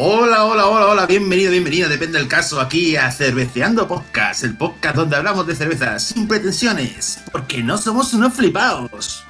[0.00, 4.96] Hola, hola, hola, hola, bienvenido, bienvenida, depende del caso, aquí a Cerveceando Podcast, el podcast
[4.96, 9.27] donde hablamos de cerveza sin pretensiones, porque no somos unos flipados.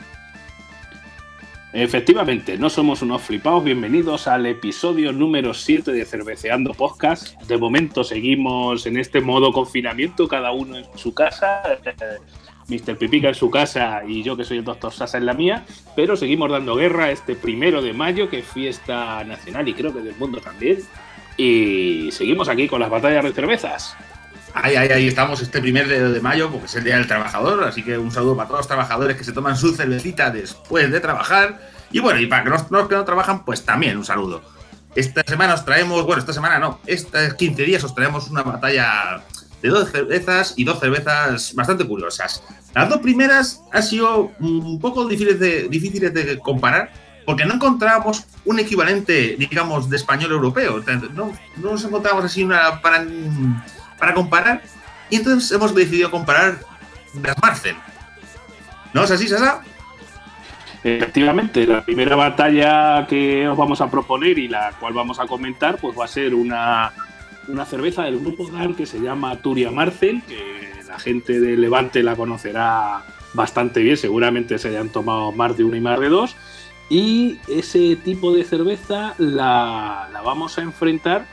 [1.81, 7.41] Efectivamente, no somos unos flipados, bienvenidos al episodio número 7 de Cerveceando Podcast.
[7.43, 11.63] De momento seguimos en este modo confinamiento, cada uno en su casa.
[12.67, 12.99] Mr.
[12.99, 15.65] Pipica en su casa y yo que soy el Doctor Sasa en la mía,
[15.95, 20.01] pero seguimos dando guerra este primero de mayo, que es fiesta nacional y creo que
[20.01, 20.79] del mundo también.
[21.37, 23.97] Y seguimos aquí con las batallas de cervezas.
[24.61, 27.63] Ahí, ahí, ahí estamos este primer de, de mayo, porque es el Día del Trabajador,
[27.65, 31.01] así que un saludo para todos los trabajadores que se toman su cervecita después de
[31.01, 31.61] trabajar.
[31.93, 34.43] Y bueno, y para los que no trabajan, pues también un saludo.
[34.95, 39.23] Esta semana os traemos, bueno, esta semana no, estos 15 días os traemos una batalla
[39.63, 42.43] de dos cervezas y dos cervezas bastante curiosas.
[42.75, 46.91] Las dos primeras han sido un poco difíciles de, difíciles de comparar
[47.25, 50.83] porque no encontrábamos un equivalente, digamos, de español europeo.
[51.15, 53.05] No, no nos encontrábamos así una para,
[53.99, 54.63] para comparar
[55.11, 56.61] y entonces hemos decidido comparar
[57.23, 57.77] las Marcel.
[58.93, 59.63] ¿No es así, Sasa?
[60.85, 65.77] Efectivamente, la primera batalla que os vamos a proponer y la cual vamos a comentar,
[65.79, 66.93] pues va a ser una,
[67.49, 72.03] una cerveza del grupo GAR que se llama Turia Marcel, que la gente de Levante
[72.03, 73.03] la conocerá
[73.35, 76.37] bastante bien, seguramente se hayan tomado más de una y más de dos.
[76.89, 81.27] Y ese tipo de cerveza la, la vamos a enfrentar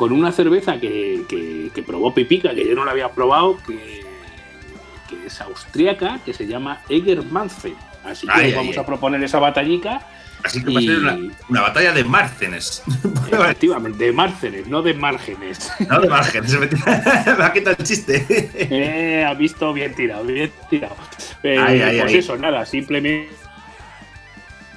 [0.00, 4.00] con una cerveza que, que, que, probó Pipica, que yo no la había probado, que,
[5.10, 7.74] que es austríaca, que se llama Eger Manfred.
[8.02, 10.00] Así que ay, vamos ay, a proponer esa batallica.
[10.42, 10.74] Así que y...
[10.74, 12.82] va a ser una, una, batalla de márgenes.
[13.30, 15.70] Efectivamente, de márgenes, no de márgenes.
[15.86, 16.58] No de márgenes,
[17.36, 18.26] me ha quitado el chiste.
[18.54, 20.96] Eh, ha visto bien tirado, bien tirado.
[21.42, 23.28] Eh, ay, pues eso, nada, simplemente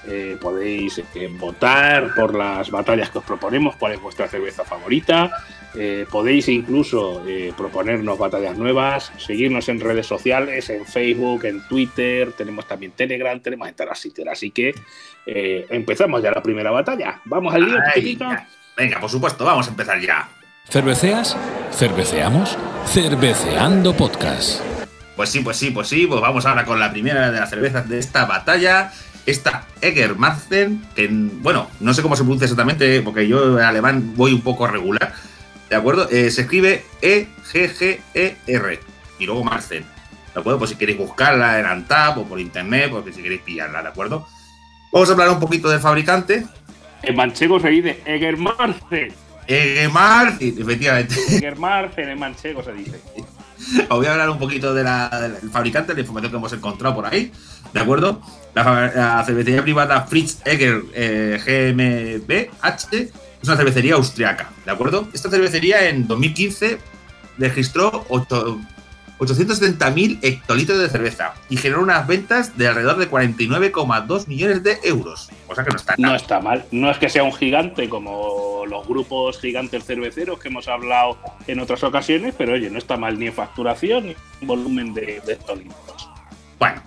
[0.07, 5.31] eh, podéis eh, votar por las batallas que os proponemos, cuál es vuestra cerveza favorita.
[5.75, 12.31] Eh, podéis incluso eh, proponernos batallas nuevas, seguirnos en redes sociales, en Facebook, en Twitter,
[12.33, 13.69] tenemos también Telegram, tenemos
[14.01, 14.75] Twitter, así que
[15.25, 17.19] eh, empezamos ya la primera batalla.
[17.25, 18.17] Vamos al lío, Ay,
[18.77, 20.29] Venga, por supuesto, vamos a empezar ya.
[20.69, 21.35] ¿Cerveceas?
[21.71, 22.57] ¿Cerveceamos?
[22.85, 24.61] Cerveceando Podcast.
[25.15, 27.89] Pues sí, pues sí, pues sí, pues vamos ahora con la primera de las cervezas
[27.89, 28.91] de esta batalla
[29.25, 34.13] esta Eger Marzen, que bueno, no sé cómo se pronuncia exactamente, porque yo en alemán
[34.15, 35.13] voy un poco regular,
[35.69, 36.09] ¿de acuerdo?
[36.09, 38.79] Eh, se escribe E-G-G-E-R
[39.19, 39.83] y luego Marzen,
[40.33, 40.59] ¿de acuerdo?
[40.59, 44.27] Pues si queréis buscarla en Antap o por internet, porque si queréis pillarla, ¿de acuerdo?
[44.91, 46.45] Vamos a hablar un poquito del fabricante.
[47.01, 49.13] En manchego se dice Eger Marzen.
[49.47, 51.15] Eger Marzen, efectivamente.
[51.29, 52.99] Eger Marzen en manchego se dice.
[53.89, 57.05] Os voy a hablar un poquito de del fabricante, la información que hemos encontrado por
[57.05, 57.31] ahí,
[57.73, 58.21] ¿de acuerdo?
[58.53, 65.07] La, la cervecería privada Fritz Egger eh, GmbH es una cervecería austriaca, ¿de acuerdo?
[65.13, 66.79] Esta cervecería en 2015
[67.37, 74.79] registró 870.000 hectolitros de cerveza y generó unas ventas de alrededor de 49,2 millones de
[74.83, 75.29] euros.
[75.53, 76.15] Cosa que no está No mal.
[76.15, 76.65] está mal.
[76.71, 81.59] No es que sea un gigante como los grupos gigantes cerveceros que hemos hablado en
[81.59, 85.33] otras ocasiones, pero oye, no está mal ni en facturación ni en volumen de, de
[85.33, 86.09] hectolitros.
[86.59, 86.81] Bueno,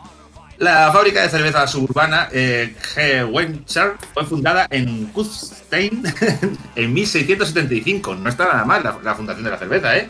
[0.58, 3.30] la fábrica de cerveza suburbana eh, G.
[3.30, 6.02] Wencher fue fundada en Kufstein
[6.76, 8.14] en 1675.
[8.14, 10.08] No está nada mal la, la fundación de la cerveza, ¿eh?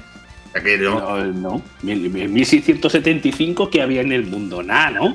[0.63, 1.01] Que no.
[1.01, 1.63] no, no.
[1.87, 5.15] En 1675 que había en el mundo, nada, ¿no?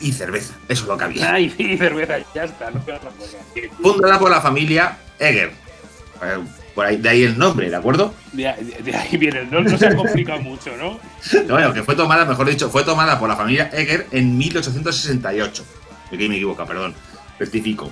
[0.00, 1.24] Y cerveza, eso es lo que había.
[1.24, 2.70] Nada y cerveza, ya está.
[2.70, 2.80] No
[3.82, 5.52] Fundada por la familia Eger.
[6.74, 8.14] Por ahí, de ahí el nombre, ¿de acuerdo?
[8.32, 11.00] De, de, de ahí viene, no, no se ha complicado mucho, ¿no?
[11.48, 15.64] Bueno, que fue tomada, mejor dicho, fue tomada por la familia Eger en 1868.
[16.06, 16.94] Aquí me equivoco, perdón.
[17.38, 17.90] Rectifico.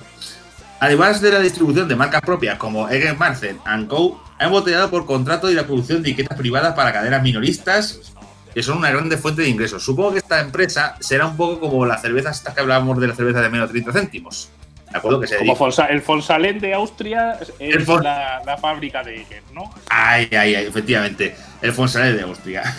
[0.79, 3.57] Además de la distribución de marcas propias como Eger Marcel
[3.87, 8.13] Co., ha embotellado por contrato y la producción de etiquetas privadas para cadenas minoristas,
[8.57, 9.83] que son una grande fuente de ingresos.
[9.83, 13.13] Supongo que esta empresa será un poco como las cervezas estas que hablábamos de la
[13.13, 14.49] cerveza de menos 30 céntimos.
[14.89, 15.21] ¿De acuerdo?
[15.21, 18.03] Que se como Fonsa, el Fonsalén de Austria es Fon...
[18.03, 19.71] la, la, fábrica de Eger, ¿no?
[19.89, 21.35] Ay, ay, ay, efectivamente.
[21.61, 22.63] El Fonsalén de Austria.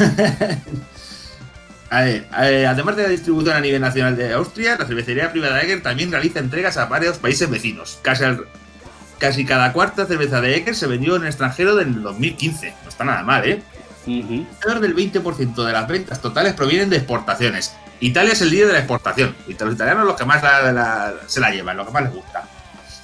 [1.91, 5.81] A ver, además de la distribución a nivel nacional de Austria, la cervecería privada Eger
[5.81, 8.01] también realiza entregas a varios países vecinos.
[8.03, 8.47] Casi, al,
[9.19, 12.75] casi cada cuarta cerveza de Eger se vendió en el extranjero en el 2015.
[12.83, 13.63] No está nada mal, ¿eh?
[14.09, 14.81] Uh -huh.
[14.81, 17.75] Del 20% de las ventas totales provienen de exportaciones.
[18.01, 19.37] Italia es el líder de la exportación.
[19.47, 20.43] Y los italianos los que más
[21.27, 22.49] se la llevan, los que más les gusta.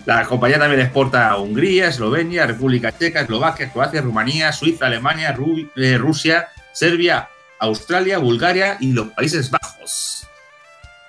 [0.07, 5.35] La compañía también exporta a Hungría, Eslovenia, República Checa, Eslovaquia, Croacia, Rumanía, Suiza, Alemania,
[5.77, 7.29] eh, Rusia, Serbia,
[7.59, 10.27] Australia, Bulgaria y los Países Bajos.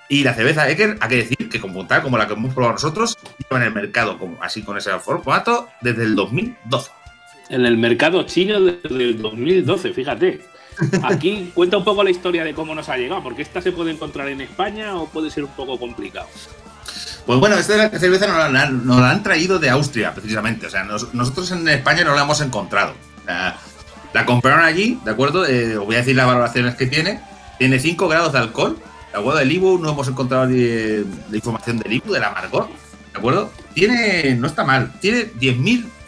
[0.08, 2.74] Y la cerveza Eker, hay que decir que como tal, como la que hemos probado
[2.74, 6.92] nosotros, lleva en el mercado como, así con ese formato desde el 2012.
[7.50, 10.42] En el mercado chino desde el 2012, fíjate.
[11.04, 13.92] Aquí cuenta un poco la historia de cómo nos ha llegado, porque esta se puede
[13.92, 16.28] encontrar en España o puede ser un poco complicado.
[17.26, 20.68] Pues bueno, esta cerveza nos la, nos la han traído de Austria, precisamente.
[20.68, 22.94] O sea, nosotros en España no la hemos encontrado.
[23.26, 25.46] la compraron allí, ¿de acuerdo?
[25.46, 27.20] Eh, os voy a decir las valoraciones que tiene.
[27.58, 28.78] Tiene 5 grados de alcohol.
[29.12, 29.40] ¿De acuerdo?
[29.40, 32.68] El IBU no hemos encontrado de, información del IBU, del amargor.
[33.12, 33.52] ¿De acuerdo?
[33.74, 35.26] Tiene, no está mal, tiene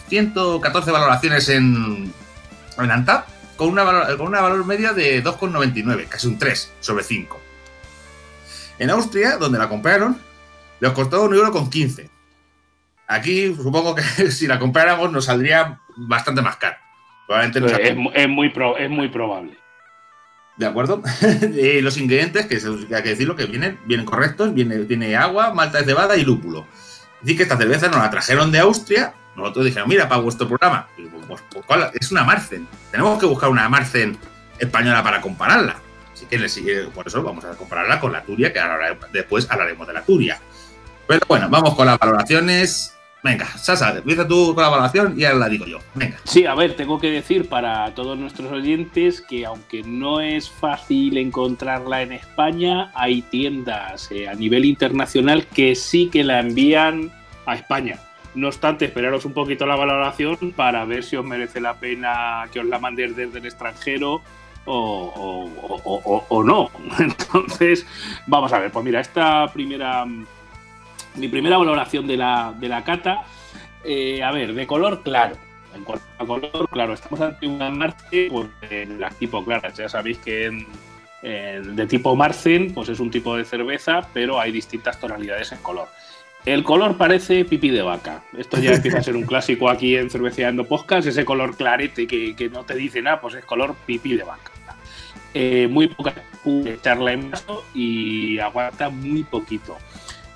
[0.10, 2.14] 10.114 valoraciones en,
[2.78, 3.86] en ANTAP con una,
[4.18, 7.42] con una valor media de 2,99, casi un 3 sobre 5.
[8.80, 10.20] En Austria, donde la compraron,
[10.80, 12.10] les costó un euro con 15.
[13.08, 16.78] Aquí supongo que si la compráramos nos saldría bastante más caro.
[17.26, 19.58] Probablemente pues es, es, muy es muy probable.
[20.56, 21.04] ¿De acuerdo?
[21.82, 22.56] los ingredientes, que
[22.96, 26.66] hay que decirlo, que vienen, vienen correctos, viene, tiene agua, malta de cebada y lúpulo.
[27.20, 30.48] Es decir, que esta cerveza nos la trajeron de Austria, nosotros dijimos, mira, para vuestro
[30.48, 30.88] programa,
[31.28, 32.68] pues, pues, es una Marcen.
[32.92, 34.18] Tenemos que buscar una Marcen
[34.60, 35.78] española para compararla.
[36.12, 36.26] Así
[36.64, 40.02] que por eso vamos a compararla con la Turia, que ahora, después hablaremos de la
[40.02, 40.40] Turia.
[41.08, 42.94] Pero bueno, vamos con las valoraciones.
[43.24, 45.80] Venga, Sasa, empieza tú con la valoración y ahora la digo yo.
[45.96, 46.18] Venga.
[46.24, 51.18] Sí, a ver, tengo que decir para todos nuestros oyentes que aunque no es fácil
[51.18, 57.12] encontrarla en España, hay tiendas eh, a nivel internacional que sí que la envían
[57.46, 58.00] a España.
[58.38, 62.60] No obstante, esperaros un poquito la valoración para ver si os merece la pena que
[62.60, 64.22] os la mandéis desde el extranjero
[64.66, 66.70] o, no.
[67.00, 67.88] Entonces,
[68.28, 68.72] vamos a ver.
[68.72, 70.06] Pues mira, esta primera.
[71.16, 73.24] Mi primera valoración de la, de la cata.
[73.84, 75.36] Eh, a ver, de color claro.
[75.74, 79.74] En cuanto a color, claro, estamos ante una Marce pues, de tipo claras.
[79.74, 80.64] Ya sabéis que
[81.24, 85.88] de tipo Marcen, pues es un tipo de cerveza, pero hay distintas tonalidades en color.
[86.48, 88.24] El color parece pipí de vaca.
[88.38, 91.06] Esto ya empieza a ser un clásico aquí en Cerveceando Podcast.
[91.06, 94.54] Ese color clarete que, no te dice nada, pues es color pipí de vaca.
[95.34, 96.14] Eh, muy poca
[96.66, 99.76] echarla en vaso y aguanta muy poquito.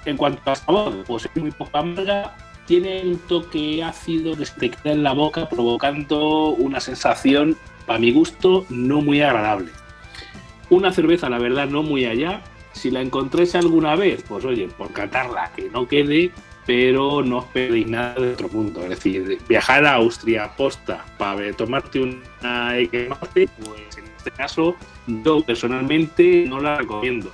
[0.04, 2.36] En cuanto a sabor, pues es muy poca amarga.
[2.66, 7.56] Tiene un toque ácido que se te queda en la boca, provocando una sensación,
[7.86, 9.72] para mi gusto, no muy agradable.
[10.70, 12.42] Una cerveza, la verdad, no muy allá,
[12.74, 16.32] si la encontréis alguna vez, pues oye, por catarla, que no quede,
[16.66, 18.84] pero no os perdéis nada de otro punto.
[18.84, 22.74] Es decir, viajar a Austria posta para tomarte una
[23.10, 24.76] Marte, pues en este caso
[25.08, 27.32] yo personalmente no la recomiendo.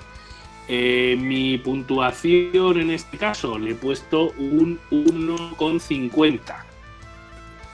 [0.69, 6.39] Eh, mi puntuación en este caso le he puesto un 1,50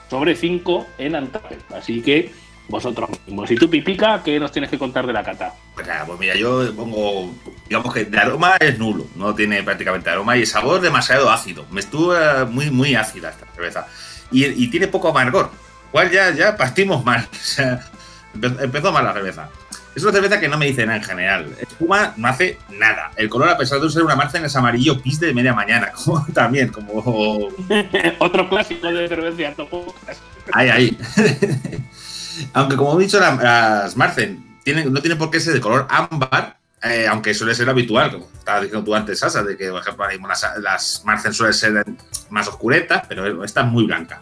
[0.08, 1.72] sobre 5 en Antwerp.
[1.72, 2.30] Así que
[2.68, 3.50] vosotros mismos.
[3.50, 5.54] Y tú, Pipica, ¿qué nos tienes que contar de la cata?
[5.74, 7.34] Pues, pues mira, yo pongo,
[7.68, 11.66] digamos que de aroma es nulo, no tiene prácticamente aroma y sabor demasiado ácido.
[11.70, 12.14] Me estuvo
[12.46, 13.86] muy, muy ácida esta cerveza.
[14.30, 15.50] Y, tiene poco amargor,
[15.92, 17.28] cual ya, ya partimos mal.
[18.34, 19.48] O sea, empezó, mal la cerveza.
[19.94, 21.56] Es una cerveza que no me dice nada en general.
[21.60, 23.12] Espuma no hace nada.
[23.14, 25.92] El color, a pesar de ser una marca, es amarillo pis de media mañana.
[26.04, 27.48] Como, también, como.
[28.18, 29.54] Otro clásico de cerveza.
[30.52, 30.98] Ahí, ahí.
[32.52, 37.06] Aunque como he dicho, las Marcen no tienen por qué ser de color ámbar, eh,
[37.06, 40.28] aunque suele ser habitual, como estabas diciendo tú antes, Sasa, de que, por ejemplo,
[40.60, 41.84] las, Marcen suelen ser
[42.30, 44.20] más oscuretas, pero esta es muy blanca.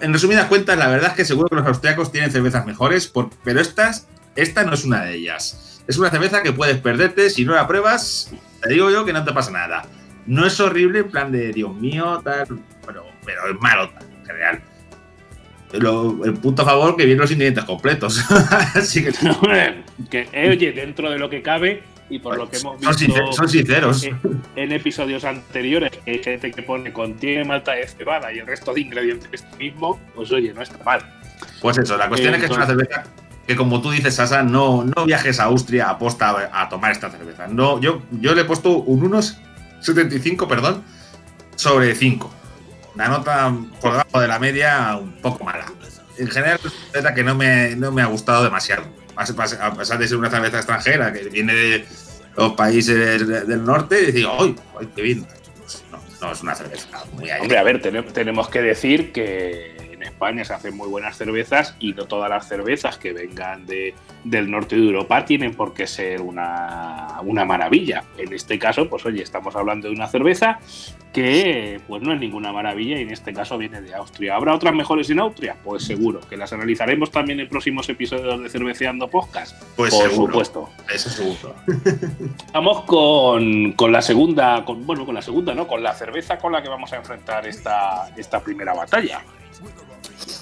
[0.00, 3.12] en resumidas cuentas, la verdad es que seguro que los austriacos tienen cervezas mejores,
[3.44, 4.06] pero estas,
[4.36, 5.82] esta no es una de ellas.
[5.86, 8.30] Es una cerveza que puedes perderte si no la pruebas.
[8.62, 9.82] Te digo yo que no te pasa nada.
[10.26, 12.46] No es horrible, en plan de Dios mío, tal,
[12.86, 14.62] pero, pero es malo en general
[15.72, 18.24] el punto a favor que vienen los ingredientes completos.
[18.74, 19.12] Así que,
[20.10, 23.48] que eh, oye, dentro de lo que cabe y por lo que hemos visto son
[23.48, 24.08] sinceros.
[24.56, 28.74] En, episodios anteriores, que hay gente que pone contiene malta de cebada y el resto
[28.74, 31.00] de ingredientes mismo, pues oye, no está mal.
[31.60, 33.04] Pues eso, la cuestión es que es una cerveza
[33.46, 37.10] que como tú dices, Sasa, no, no viajes a Austria a posta a, tomar esta
[37.10, 37.48] cerveza.
[37.48, 40.84] No, yo, yo le he puesto un 1,75, perdón,
[41.56, 42.39] sobre 5
[43.00, 45.64] la nota por debajo de la media un poco mala.
[46.18, 48.84] En general, es una que no me, no me ha gustado demasiado.
[49.16, 51.86] A pesar de ser una cerveza extranjera que viene de
[52.36, 54.54] los países del norte, digo, ¡ay,
[54.94, 55.26] qué bien!
[55.90, 60.44] No, no, es una cerveza muy Hombre, a ver, tenemos que decir que en España
[60.44, 64.76] se hacen muy buenas cervezas y no todas las cervezas que vengan de, del norte
[64.76, 68.04] de Europa tienen por qué ser una, una, maravilla.
[68.18, 70.58] En este caso, pues oye, estamos hablando de una cerveza
[71.12, 74.36] que pues no es ninguna maravilla y en este caso viene de Austria.
[74.36, 75.56] ¿Habrá otras mejores en Austria?
[75.64, 79.60] Pues seguro, que las analizaremos también en próximos episodios de Cerveceando Podcast.
[79.76, 80.68] Pues por seguro, supuesto.
[80.92, 81.54] Eso seguro.
[82.52, 85.66] Vamos con, con, la segunda, con, bueno, con la segunda, ¿no?
[85.66, 89.22] Con la cerveza con la que vamos a enfrentar esta, esta primera batalla.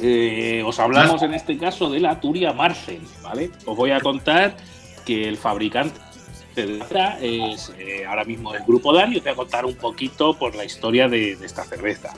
[0.00, 3.50] Eh, os hablamos en este caso de la Turia Marcel, ¿vale?
[3.64, 4.56] Os voy a contar
[5.04, 5.98] que el fabricante
[6.58, 10.54] es eh, ahora mismo el grupo Dan y os voy a contar un poquito por
[10.54, 12.12] la historia de, de, esta cerveza.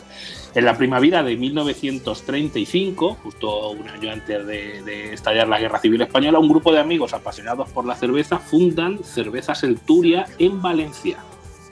[0.55, 6.03] En la primavera de 1935, justo un año antes de, de, estallar la Guerra Civil
[6.03, 11.19] Española, un grupo de amigos apasionados por la cerveza fundan Cervezas El Turia en Valencia.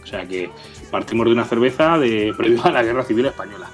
[0.03, 0.51] O sea que
[0.91, 3.69] partimos de una cerveza de previo a la Guerra Civil Española.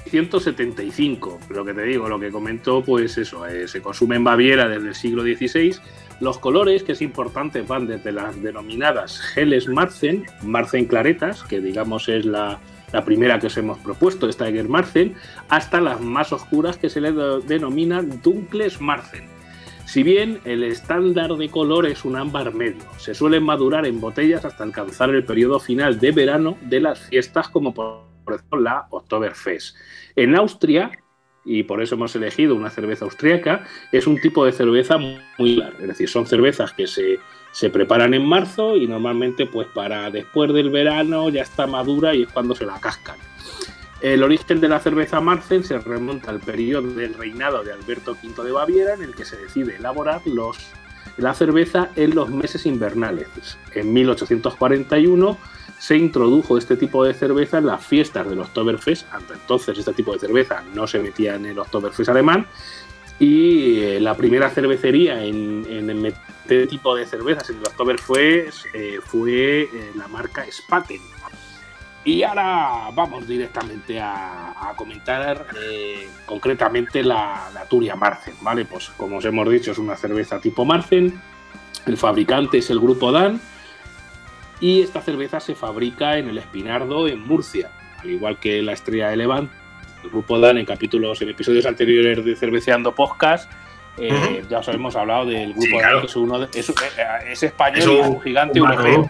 [0.10, 4.68] 175, lo que te digo, lo que comentó, pues eso, eh, se consume en Baviera
[4.68, 5.76] desde el siglo XVI.
[6.20, 12.08] Los colores, que es importante, van desde las denominadas Helles Marzen, Marzen claretas, que digamos
[12.08, 12.60] es la,
[12.92, 15.16] la primera que os hemos propuesto, esta Eger Marzen,
[15.50, 19.36] hasta las más oscuras que se le denominan Dunkles Marzen.
[19.86, 24.44] Si bien el estándar de color es un ámbar medio, se suelen madurar en botellas
[24.44, 29.78] hasta alcanzar el periodo final de verano de las fiestas como por ejemplo la Oktoberfest.
[30.16, 30.92] En Austria,
[31.46, 35.78] y por eso hemos elegido una cerveza austriaca, es un tipo de cerveza muy larga,
[35.80, 37.20] es decir, son cervezas que se,
[37.56, 42.24] se preparan en marzo y normalmente pues para después del verano ya está madura y
[42.24, 43.16] es cuando se la cascan.
[44.02, 48.44] El origen de la cerveza Marzen se remonta al periodo del reinado de Alberto V
[48.44, 50.58] de Baviera, en el que se decide elaborar los,
[51.16, 53.30] la cerveza en los meses invernales.
[53.74, 55.38] En 1841
[55.80, 59.08] se introdujo este tipo de cerveza en las fiestas del Oktoberfest.
[59.14, 62.48] Hasta entonces este tipo de cerveza no se metía en el Oktoberfest alemán.
[63.18, 65.90] Y eh, la primera cervecería en,
[66.46, 71.02] este tipo de cervezas en el Oktoberfest eh, fue eh, la marca Spaten.
[72.04, 78.66] Y ahora vamos directamente a, comentar eh, concretamente la, la, Turia Marzen, ¿vale?
[78.66, 81.20] Pues como os hemos dicho, es una cerveza tipo Marzen.
[81.88, 83.42] El fabricante es el grupo Dan.
[84.60, 89.10] Y esta cerveza se fabrica en el Espinardo, en Murcia, al igual que la Estrella
[89.10, 89.56] de Levante.
[90.04, 93.52] El grupo Dan, en capítulos, en episodios anteriores de Cerveceando Podcast,
[93.98, 94.48] eh, uh -huh.
[94.48, 96.02] ya os hemos hablado del grupo sí, claro.
[96.02, 96.74] Que es, uno de, es,
[97.30, 99.02] es español, es un, es un gigante un europeo.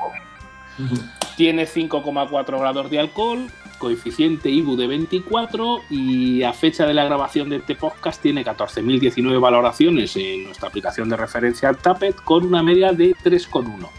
[0.77, 1.11] Uh -huh.
[1.35, 7.49] Tiene 5,4 grados de alcohol, coeficiente IBU de 24 y a fecha de la grabación
[7.49, 12.63] de este podcast tiene 14.019 valoraciones en nuestra aplicación de referencia al Tapet con una
[12.63, 13.89] media de 3,1.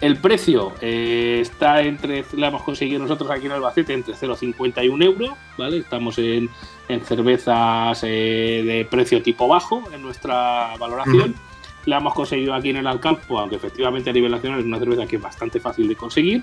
[0.00, 5.30] El precio eh, está entre, la hemos conseguido nosotros aquí en Albacete, entre 0,51 euros,
[5.56, 5.78] ¿vale?
[5.78, 6.48] Estamos en,
[6.88, 11.30] en cervezas eh, de precio tipo bajo en nuestra valoración.
[11.30, 11.86] Uh -huh.
[11.86, 15.06] La hemos conseguido aquí en el Alcampo, aunque efectivamente a nivel nacional es una cerveza
[15.06, 16.42] que es bastante fácil de conseguir.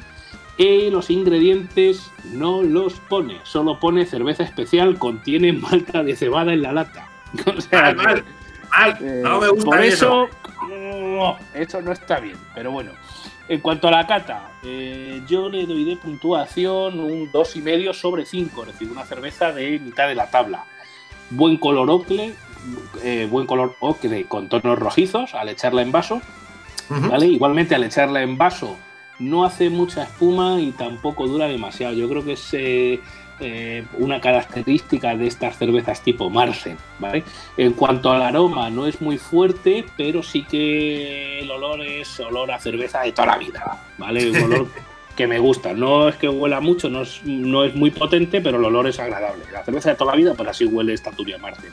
[0.57, 6.61] Y los ingredientes no los pone, solo pone cerveza especial, contiene malta de cebada en
[6.61, 7.09] la lata.
[7.57, 8.23] O sea, mal,
[8.77, 8.97] mal.
[9.01, 10.29] Eh, no me gusta por eso.
[10.69, 12.91] eso eso no está bien, pero bueno.
[13.47, 18.61] En cuanto a la cata, eh, yo le doy de puntuación un 2,5 sobre 5,
[18.63, 20.65] es decir, una cerveza de mitad de la tabla.
[21.29, 22.33] Buen color ocre,
[23.03, 26.21] eh, buen color ocre con tonos rojizos al echarla en vaso.
[26.89, 27.27] ¿vale?
[27.27, 28.77] Igualmente al echarla en vaso
[29.19, 31.93] no hace mucha espuma y tampoco dura demasiado.
[31.93, 32.53] Yo creo que es
[33.39, 36.77] eh, una característica de estas cervezas tipo Marsen.
[36.99, 37.23] ¿vale?
[37.57, 42.51] En cuanto al aroma, no es muy fuerte, pero sí que el olor es olor
[42.51, 43.83] a cerveza de toda la vida.
[43.97, 44.31] ¿vale?
[44.31, 44.67] Un olor
[45.15, 45.73] que me gusta.
[45.73, 48.99] No es que huela mucho, no es, no es muy potente, pero el olor es
[48.99, 49.43] agradable.
[49.51, 51.71] La cerveza de toda la vida, pero así huele esta Turia Marsen.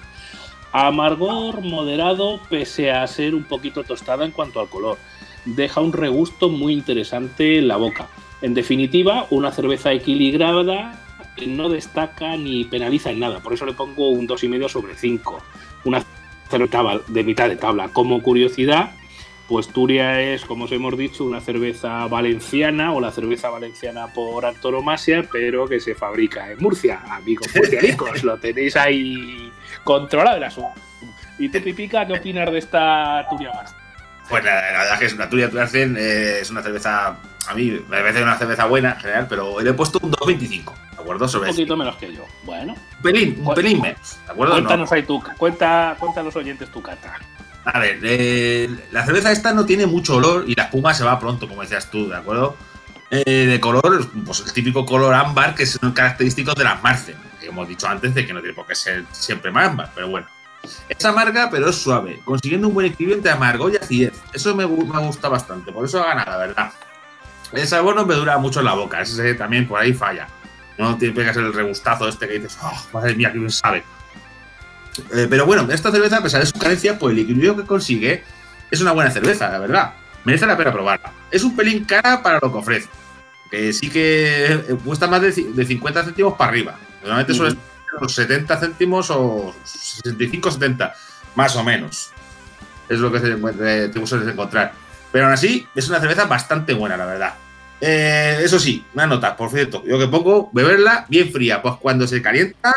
[0.73, 4.97] Amargor moderado, pese a ser un poquito tostada en cuanto al color
[5.45, 8.09] deja un regusto muy interesante en la boca.
[8.41, 10.99] En definitiva, una cerveza equilibrada
[11.37, 13.41] que no destaca ni penaliza en nada.
[13.41, 15.43] Por eso le pongo un 2,5 sobre 5.
[15.85, 16.05] Una
[16.51, 17.89] cerveza de mitad de tabla.
[17.89, 18.93] Como curiosidad,
[19.49, 24.47] pues Turia es, como os hemos dicho, una cerveza valenciana o la cerveza valenciana por
[24.47, 27.03] antonomasia, pero que se fabrica en Murcia.
[27.11, 29.53] Amigos murcianicos, lo tenéis ahí
[29.85, 30.81] controlado el asunto.
[31.39, 33.75] ¿Y te pipica qué opinas de esta Turia más?
[34.29, 37.17] Pues la, verdad es que es una Turia Turcen, eh, es una cerveza,
[37.49, 40.73] a mí me parece una cerveza buena en general, pero le he puesto un 2.25,
[41.03, 41.29] ¿de acuerdo?
[41.29, 42.25] Sobre un poquito menos que yo.
[42.45, 42.75] Bueno.
[42.75, 44.55] Un pelín, un pelín menos, ¿de acuerdo?
[44.55, 47.19] Cuéntanos ahí tú, cuenta, cuenta a los oyentes tu cata.
[47.65, 51.19] A ver, eh, la cerveza esta no tiene mucho olor y la espuma se va
[51.19, 52.57] pronto, como decías tú, ¿de acuerdo?
[53.11, 57.47] Eh, de color, pues el típico color ámbar que es característico de las Marcen, que
[57.47, 60.27] hemos dicho antes de que no tiene por qué ser siempre más ámbar, pero bueno.
[60.89, 64.15] Es amarga, pero es suave, consiguiendo un buen equilibrio entre amargo y acidez.
[64.33, 66.73] Eso me, me gusta bastante, por eso ha ganado, la verdad.
[67.53, 70.27] El sabor no me dura mucho en la boca, ese también por ahí falla.
[70.83, 73.85] No te pegas el regustazo este que dices, oh, madre mía, que bien sabe.
[75.15, 78.25] Eh, pero bueno, esta cerveza, a pesar de su carencia, pues el equilibrio que consigue
[78.71, 79.95] es una buena cerveza, la verdad.
[80.25, 81.13] Merece la pena probarla.
[81.31, 82.89] Es un pelín cara para lo que ofrece.
[83.51, 86.79] Que sí que cuesta más de, 50 céntimos para arriba.
[87.01, 87.57] Normalmente suele
[88.01, 90.93] los 70 céntimos o 65-70,
[91.37, 92.11] más o menos.
[92.89, 94.73] Es lo que te, te sueles encontrar.
[95.13, 97.35] Pero aún así, es una cerveza bastante buena, la verdad.
[97.85, 102.07] Eh, eso sí, una nota, por cierto, yo que pongo, beberla bien fría, pues cuando
[102.07, 102.73] se calienta,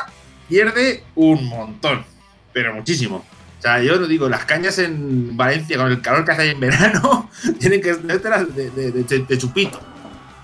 [0.49, 2.03] pierde un montón,
[2.51, 3.17] pero muchísimo.
[3.17, 6.49] O sea, yo no digo, las cañas en Valencia, con el calor que hace ahí
[6.49, 9.79] en verano, tienen que meterlas de, de chupito.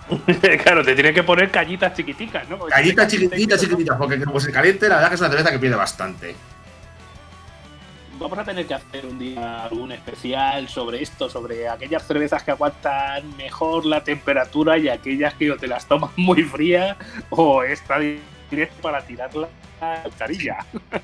[0.64, 2.60] claro, te tiene que poner callitas chiquiticas, ¿no?
[2.66, 5.76] callitas chiquititas, chiquititas, porque como se caliente, la verdad que es una cerveza que pierde
[5.76, 6.36] bastante.
[8.22, 12.52] Vamos a tener que hacer un día algún especial sobre esto, sobre aquellas cervezas que
[12.52, 16.98] aguantan mejor la temperatura y aquellas que te las tomas muy fría
[17.32, 19.48] o está directo para tirarla
[19.82, 20.58] a la carilla.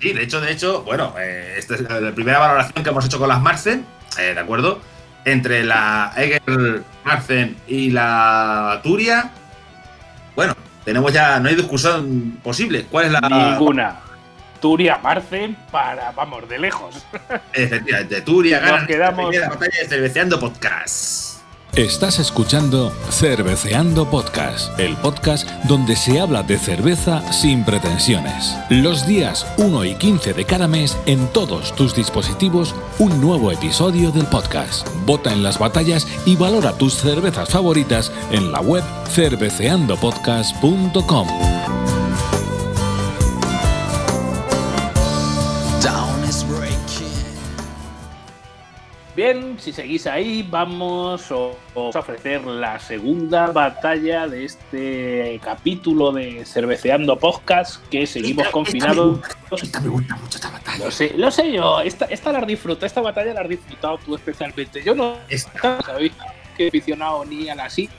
[0.00, 3.20] Sí, de hecho, de hecho, bueno, eh, esta es la primera valoración que hemos hecho
[3.20, 3.86] con las Marcen,
[4.18, 4.80] eh, ¿de acuerdo?
[5.24, 9.30] entre la Eger Marcen y la Turia,
[10.34, 12.86] bueno, tenemos ya, no hay discusión posible.
[12.90, 13.20] ¿Cuál es la.
[13.20, 14.00] Ninguna.
[14.62, 17.04] Turia Marcen para, vamos, de lejos.
[17.52, 19.34] Efectivamente, Turia gana quedamos...
[19.34, 21.32] la batalla de Cerveceando Podcast.
[21.74, 28.54] Estás escuchando Cerveceando Podcast, el podcast donde se habla de cerveza sin pretensiones.
[28.68, 34.12] Los días 1 y 15 de cada mes en todos tus dispositivos un nuevo episodio
[34.12, 34.86] del podcast.
[35.06, 42.01] Vota en las batallas y valora tus cervezas favoritas en la web cerveceandopodcast.com.
[49.14, 57.18] Bien, si seguís ahí, vamos a ofrecer la segunda batalla de este capítulo de Cerveceando
[57.18, 59.20] Podcast, que seguimos confinados.
[59.50, 60.86] Esta me gusta mucho esta batalla.
[60.86, 63.98] Lo sé, lo sé yo, esta, esta la has disfrutado, esta batalla la has disfrutado
[63.98, 64.82] tú especialmente.
[64.82, 65.18] Yo no
[65.84, 66.12] sabéis
[66.56, 67.90] que he aficionado ni a la sí.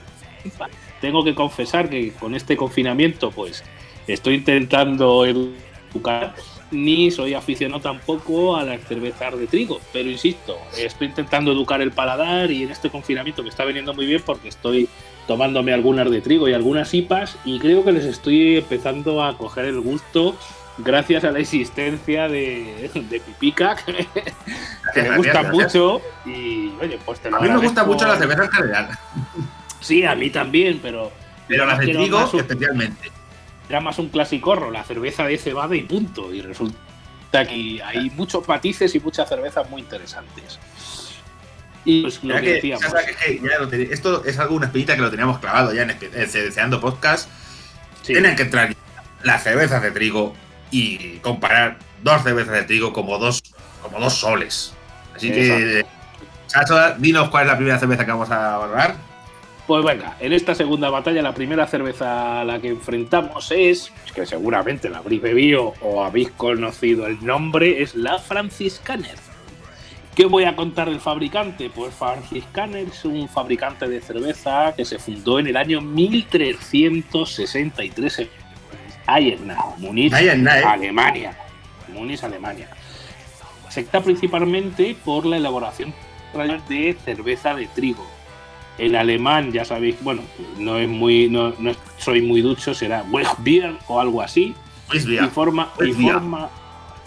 [1.00, 3.64] Tengo que confesar que con este confinamiento, pues
[4.08, 6.34] estoy intentando educar
[6.74, 9.80] ni soy aficionado tampoco a las cervezas de trigo.
[9.94, 14.06] Pero insisto, estoy intentando educar el paladar y en este confinamiento me está viniendo muy
[14.06, 14.90] bien porque estoy
[15.28, 19.66] tomándome algunas de trigo y algunas IPAs y creo que les estoy empezando a coger
[19.66, 20.36] el gusto
[20.78, 22.90] gracias a la existencia de,
[23.26, 28.06] Pipica, que, me gusta mucho y oye, pues te lo A mí me gusta mucho
[28.06, 28.90] la cerveza en general.
[29.80, 31.12] Sí, a mí también, pero...
[31.48, 33.12] Pero las de trigo especialmente
[33.70, 36.34] era más un clasicorro, la cerveza de cebada y punto.
[36.34, 36.78] Y resulta
[37.32, 40.60] que hay muchos matices y muchas cervezas muy interesantes.
[41.86, 42.86] Y pues lo que, decíamos.
[43.92, 47.30] esto es algo, una espinita que lo teníamos clavado ya en, Deseando Podcast.
[48.06, 48.74] Tienen que entrar
[49.24, 50.34] las cervezas de trigo
[50.72, 53.42] y comparar dos cervezas de trigo como dos,
[53.82, 54.74] como dos soles.
[55.16, 55.86] Así que
[56.48, 58.96] Chacho, dinos cuál es la primera cerveza que vamos a valorar.
[59.66, 64.26] Pues venga, en esta segunda batalla la primera cerveza a la que enfrentamos es, que
[64.26, 69.16] seguramente la habréis bebido o habéis conocido el nombre, es la Franciscaner.
[70.16, 71.72] ¿Qué voy a contar del fabricante?
[71.74, 78.28] Pues Franciscaner es un fabricante de cerveza que se fundó en el año 1363 en
[79.08, 81.38] Eisenach, Múnich, Alemania.
[81.88, 82.68] Múnich, Alemania.
[83.70, 85.94] Se está principalmente por la elaboración
[86.68, 88.06] de cerveza de trigo.
[88.78, 90.24] En alemán, ya sabéis, bueno,
[90.58, 91.54] no es muy, no,
[91.98, 94.56] soy muy ducho, será Weichbier o algo así.
[94.94, 96.50] Y forma, y forma,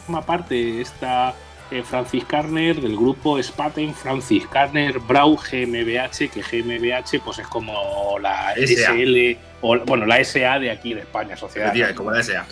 [0.05, 1.35] forma parte esta
[1.71, 8.17] eh, Francis Carner del grupo Spaten Francis Carner Brau GmbH, que GmbH pues es como
[8.21, 11.95] la SL, o bueno, la SA de aquí de España, Sociedad.
[11.95, 12.47] como la SA.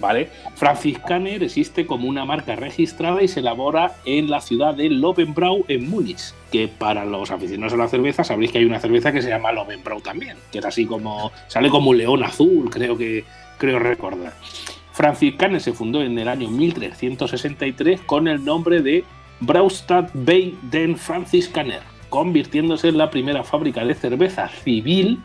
[0.00, 0.28] ¿Vale?
[0.54, 5.64] Francis Carner existe como una marca registrada y se elabora en la ciudad de Lovenbrau
[5.66, 9.22] en Múnich, que para los aficionados a la cerveza sabréis que hay una cerveza que
[9.22, 13.24] se llama Lovenbrau también, que es así como sale como un león azul, creo que
[13.58, 14.34] creo recordar.
[14.92, 19.04] Franciscaner se fundó en el año 1363 con el nombre de
[19.40, 25.20] Braustad Bay den Franciscaner, convirtiéndose en la primera fábrica de cerveza civil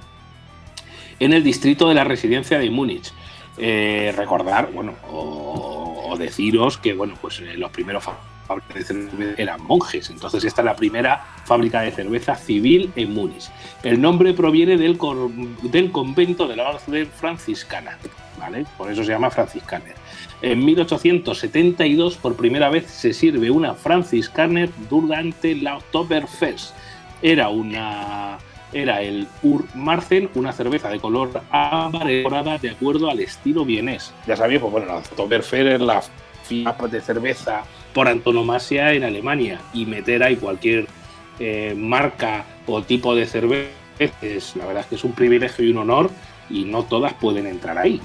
[1.20, 3.12] en el distrito de la residencia de Múnich.
[3.58, 8.04] Eh, recordar, bueno, o, deciros que, bueno, pues eh, los primeros
[8.48, 13.14] fábricas de cerveza eran monjes, entonces esta es la primera fábrica de cerveza civil en
[13.14, 13.50] Múnich.
[13.82, 15.00] El nombre proviene del,
[15.64, 17.98] del convento de la orden franciscana.
[18.78, 19.96] Por eso se llama franciscaner.
[20.42, 26.76] En 1872 por primera vez se sirve una franciscaner durante la Oktoberfest.
[27.22, 28.38] Era una
[28.74, 34.14] era el Urmarzen, una cerveza de color ámbar elaborada de acuerdo al estilo vienés.
[34.28, 36.04] Ya sabéis, pues bueno, la Oktoberfest es la
[36.44, 40.88] fiesta de cerveza por antonomasia en Alemania y meter ahí cualquier
[41.40, 43.70] eh, marca o tipo de cerveza,
[44.22, 46.10] es, la verdad es que es un privilegio y un honor
[46.50, 48.02] y no todas pueden entrar ahí.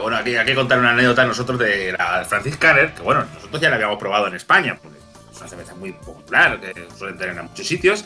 [0.00, 3.60] Bueno, aquí hay que contar una anécdota nosotros de la Francis Carrer, que bueno, nosotros
[3.60, 7.38] ya la habíamos probado en España, porque es una cerveza muy popular, que suelen tener
[7.38, 8.04] en muchos sitios,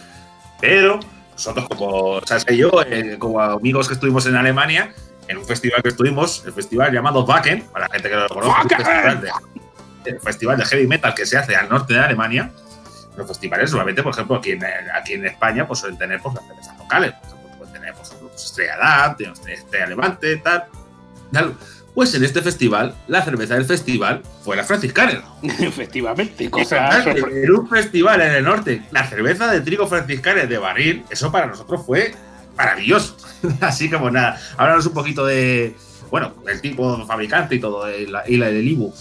[0.61, 1.01] pero
[1.47, 4.95] nosotros como, o sea, yo, eh, como amigos que estuvimos en Alemania,
[5.27, 8.29] en un festival que estuvimos, el festival llamado Wacken, para la gente que no lo
[8.29, 8.77] conoce,
[10.05, 12.51] el festival de heavy metal que se hace al norte de Alemania.
[13.17, 16.47] Los festivales, solamente, por ejemplo, aquí en, aquí en España, pues suelen tener pues, las
[16.47, 17.13] cervezas locales.
[17.13, 20.65] Por ejemplo, pueden tener pues, Estrella Damm, Estrella Levante, tal.
[21.95, 25.23] Pues en este festival, la cerveza del festival fue la franciscana.
[25.43, 31.05] Efectivamente, cosa En un festival en el norte, la cerveza de trigo franciscana de barril,
[31.11, 32.15] eso para nosotros fue
[32.57, 33.17] maravilloso.
[33.61, 35.77] Así como nada, háblanos un poquito de,
[36.11, 38.93] bueno, el tipo fabricante y todo, y la, y del Ibu.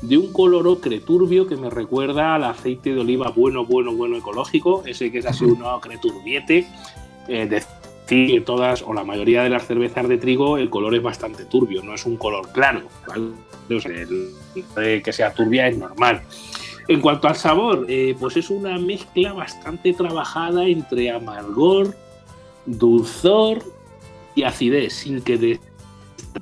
[0.02, 4.16] de un color ocre turbio que me recuerda al aceite de oliva bueno, bueno, bueno
[4.16, 6.66] ecológico, ese que es así un ocre turbiete.
[7.28, 11.02] Eh, decir que todas o la mayoría de las cervezas de trigo el color es
[11.02, 12.82] bastante turbio, no es un color claro.
[13.84, 16.22] el, que sea turbia es normal.
[16.88, 21.94] En cuanto al sabor, eh, pues es una mezcla bastante trabajada entre amargor,
[22.66, 23.62] dulzor
[24.34, 25.60] y acidez, sin que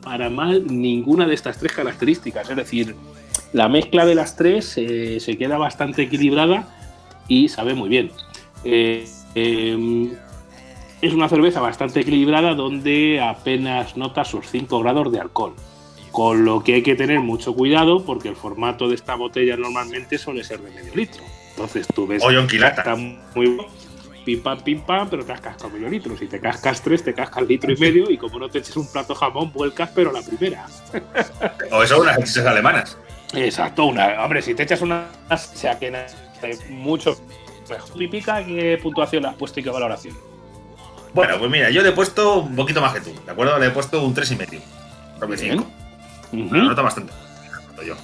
[0.03, 2.49] para mal ninguna de estas tres características.
[2.49, 2.97] Es decir,
[3.53, 6.69] la mezcla de las tres eh, se queda bastante equilibrada
[7.29, 8.11] y sabe muy bien.
[8.65, 10.13] Eh, em,
[11.01, 15.55] es una cerveza bastante equilibrada donde apenas nota sus 5 grados de alcohol.
[16.13, 20.19] Con lo que hay que tener mucho cuidado porque el formato de esta botella normalmente
[20.19, 21.23] suele ser de medio litro.
[21.51, 23.59] Entonces tú ves que está muy
[24.25, 26.17] pim pam, pim pam, pero te has cascado medio litro.
[26.17, 28.91] Si te cascas tres, te cascas litro y medio y como no te eches un
[28.91, 30.67] plato jamón, vuelcas, pero la primera.
[31.71, 32.99] o eso unas salchichas alemanas.
[33.35, 34.23] Exacto, una.
[34.25, 35.93] Hombre, si te echas una sea que
[36.69, 37.17] mucho
[37.69, 37.99] mejor.
[37.99, 40.17] Típica, ¿qué puntuación le has puesto y qué valoración?
[41.15, 43.59] Bueno, pues mira, yo le he puesto un poquito más que tú, ¿de acuerdo?
[43.59, 44.61] Le he puesto un 3,5.
[45.37, 45.71] 5.
[46.33, 47.13] Una nota bastante.
[47.85, 47.97] Yo.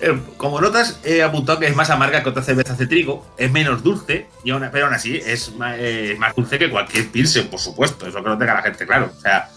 [0.00, 3.50] Eh, como notas, he apuntado que es más amarga que otras cervezas de trigo, es
[3.50, 8.06] menos dulce, y pero aún así es eh, más, dulce que cualquier pilsen, por supuesto,
[8.06, 9.10] eso que no tenga la gente claro.
[9.14, 9.50] O sea,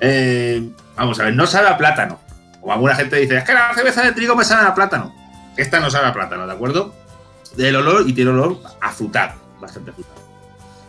[0.00, 2.18] eh, vamos a ver, no sabe a plátano.
[2.66, 5.14] Como alguna gente dice, es que la cerveza de trigo me sabe a plátano.
[5.56, 6.92] Esta no sabe a plátano, ¿de acuerdo?
[7.56, 10.20] Del olor y tiene olor a frutado, bastante frutado.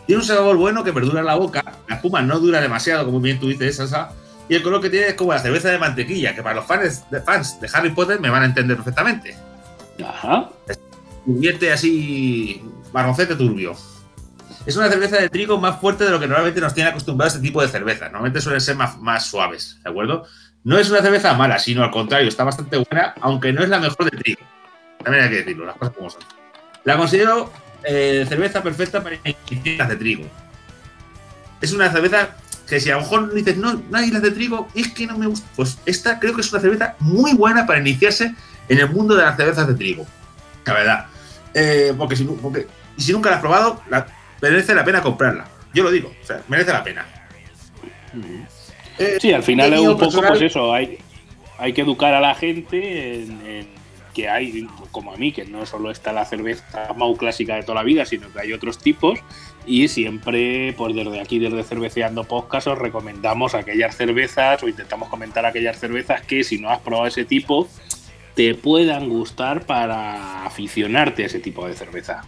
[0.04, 3.20] Tiene un sabor bueno que perdura en la boca, la espuma no dura demasiado, como
[3.20, 4.10] bien tú dices, Sasa,
[4.48, 7.08] y el color que tiene es como la cerveza de mantequilla, que para los fans
[7.12, 9.36] de, fans de Harry Potter me van a entender perfectamente.
[10.04, 10.50] Ajá.
[11.24, 12.60] Convierte así
[12.92, 13.76] marroncete turbio.
[14.66, 17.40] Es una cerveza de trigo más fuerte de lo que normalmente nos tiene acostumbrado este
[17.40, 18.06] tipo de cerveza.
[18.06, 20.26] Normalmente suelen ser más, más suaves, ¿de acuerdo?
[20.64, 23.78] No es una cerveza mala, sino al contrario, está bastante buena, aunque no es la
[23.78, 24.40] mejor de trigo.
[25.02, 26.22] También hay que decirlo, las cosas como son.
[26.84, 27.52] La considero
[27.84, 29.16] eh, cerveza perfecta para
[29.50, 30.26] iniciar de trigo.
[31.60, 32.36] Es una cerveza
[32.68, 35.16] que si a lo mejor dices, no, no hay las de trigo, es que no
[35.16, 35.48] me gusta.
[35.56, 38.34] Pues esta creo que es una cerveza muy buena para iniciarse
[38.68, 40.06] en el mundo de las cervezas de trigo.
[40.64, 41.06] La verdad.
[41.54, 42.66] Eh, porque, si, porque
[42.96, 43.82] si nunca la has probado,
[44.42, 45.46] merece la pena comprarla.
[45.72, 47.06] Yo lo digo, o sea, merece la pena.
[48.98, 50.98] Eh, sí, al final es un poco, pues eso, hay,
[51.58, 53.68] hay que educar a la gente en,
[54.14, 57.76] que hay, como a mí, que no solo está la cerveza Mau clásica de toda
[57.76, 59.20] la vida, sino que hay otros tipos
[59.64, 65.44] y siempre, pues desde aquí, desde Cerveceando Podcast, os recomendamos aquellas cervezas o intentamos comentar
[65.44, 67.68] aquellas cervezas que si no has probado ese tipo,
[68.34, 72.22] te puedan gustar para aficionarte a ese tipo de cerveza.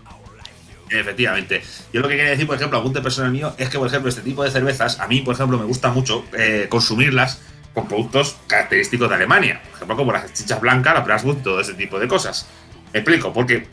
[0.90, 1.62] Efectivamente.
[1.92, 4.22] Yo lo que quería decir, por ejemplo, algún personal mío, es que, por ejemplo, este
[4.22, 7.40] tipo de cervezas, a mí, por ejemplo, me gusta mucho eh, consumirlas
[7.72, 9.60] con productos característicos de Alemania.
[9.62, 12.48] Por ejemplo, como las chichas blancas, la Braswood, todo ese tipo de cosas.
[12.92, 13.68] Me explico, porque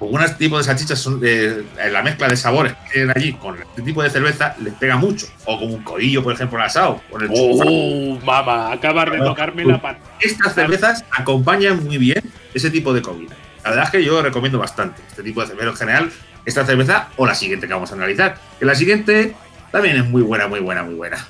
[0.00, 3.82] algunos tipos de salchichas son de, la mezcla de sabores que tienen allí con este
[3.82, 5.26] tipo de cerveza les pega mucho.
[5.44, 7.00] O como un codillo, por ejemplo, el asado.
[7.20, 8.72] el ¡Oh, mamá!
[8.72, 10.00] Acabas de tocarme la pata.
[10.20, 13.34] Estas cervezas acompañan muy bien ese tipo de comida.
[13.64, 16.12] La verdad es que yo recomiendo bastante este tipo de cerveza en general,
[16.44, 18.36] esta cerveza o la siguiente que vamos a analizar.
[18.58, 19.34] Que la siguiente
[19.70, 21.26] también es muy buena, muy buena, muy buena.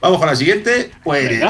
[0.00, 1.40] Vamos con la siguiente, pues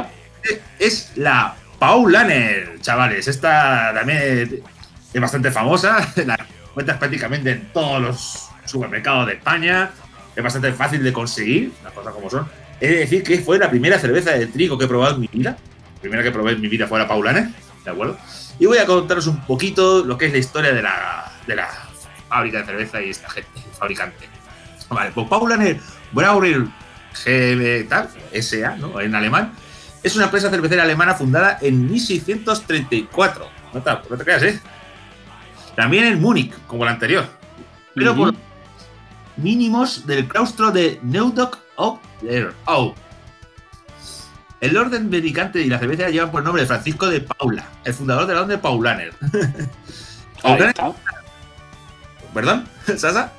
[0.78, 3.26] es la Paulaner, chavales.
[3.26, 4.62] Esta también
[5.12, 9.90] es bastante famosa, la encuentras prácticamente en todos los supermercados de España,
[10.34, 12.46] es bastante fácil de conseguir, las cosas como son.
[12.80, 15.28] He de decir que fue la primera cerveza de trigo que he probado en mi
[15.32, 15.56] vida.
[15.96, 17.48] La primera que probé en mi vida fue la Paulaner,
[17.84, 18.16] ¿de acuerdo?
[18.58, 21.68] Y voy a contaros un poquito lo que es la historia de la, de la
[22.32, 24.28] fábrica de cerveza y esta gente, fabricante.
[24.88, 25.78] Vale, pues Paulaner
[26.12, 26.66] Brauer
[27.24, 28.08] GB tal,
[28.40, 29.00] SA, ¿no?
[29.00, 29.52] En alemán,
[30.02, 33.48] es una empresa cervecera alemana fundada en 1634.
[33.74, 34.60] No te, no te creas, ¿eh?
[35.76, 37.24] También en Múnich, como la anterior.
[37.94, 38.34] Pero por
[39.36, 41.58] mínimos del claustro de Neudock
[42.22, 42.94] der Au.
[44.60, 48.26] El orden medicante y la cerveza llevan por nombre de Francisco de Paula, el fundador
[48.26, 49.12] de la orden Paulaner.
[52.32, 52.66] ¿Perdón?
[52.96, 53.32] ¿Sasa?